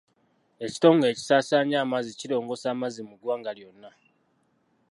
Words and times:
Ekitongole 0.65 1.07
ekisaasaanya 1.11 1.77
amazzi 1.83 2.11
kirongoosa 2.19 2.67
amazzi 2.71 3.01
mu 3.09 3.15
ggwanga 3.17 3.51
lyonna. 3.57 3.91